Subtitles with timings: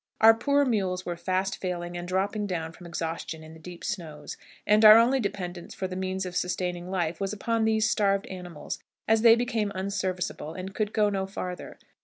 [0.19, 4.35] Our poor mules were fast failing and dropping down from exhaustion in the deep snows,
[4.65, 8.79] and our only dependence for the means of sustaining life was upon these starved animals
[9.07, 11.77] as they became unserviceable and could go no farther.